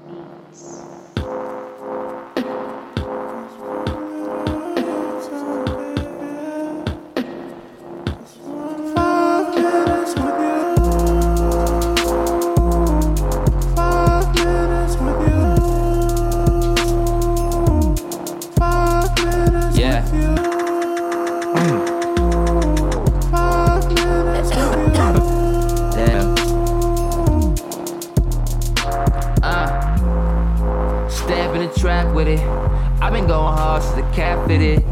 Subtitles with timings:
[0.00, 1.01] needs.
[31.48, 32.24] Pussy boy,
[34.58, 34.91] leave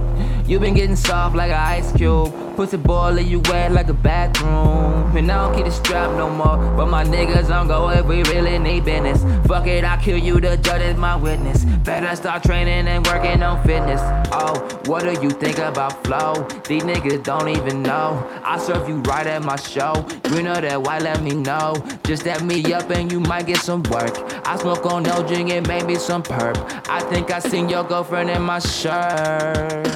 [0.50, 2.34] you been getting soft like an ice cube.
[2.56, 5.16] Pussy boiling you wet like a bathroom.
[5.16, 6.56] And I don't keep the strap no more.
[6.76, 9.22] But my niggas don't go if we really need business.
[9.46, 11.64] Fuck it, I kill you, the judge is my witness.
[11.84, 14.00] Better start training and working on fitness.
[14.32, 16.34] Oh, what do you think about flow?
[16.66, 18.28] These niggas don't even know.
[18.44, 20.04] I serve you right at my show.
[20.32, 21.76] You know that why let me know.
[22.02, 24.18] Just at me up and you might get some work.
[24.44, 26.56] I smoke on no drink and maybe some perp.
[26.88, 29.89] I think I seen your girlfriend in my shirt.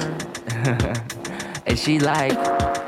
[1.75, 2.37] And she like,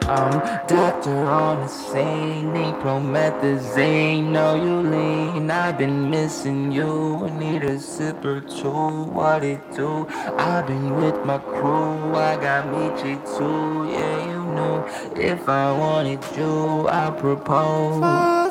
[0.07, 0.31] um,
[0.65, 5.51] doctor on the scene, need promethazine, know you lean.
[5.51, 8.69] I've been missing you, I need a sip or two.
[9.11, 10.07] What it do?
[10.37, 13.91] I've been with my crew, I got Meechie too.
[13.91, 18.46] Yeah, you know, if I wanted you, I propose.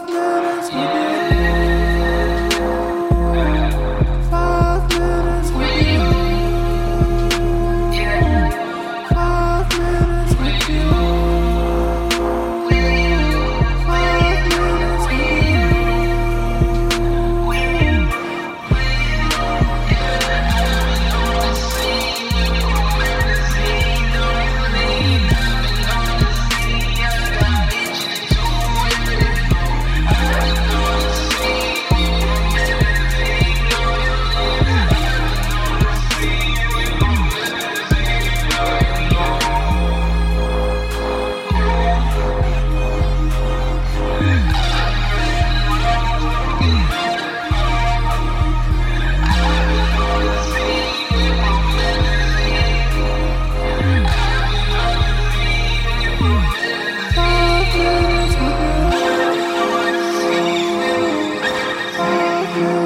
[62.56, 62.85] you.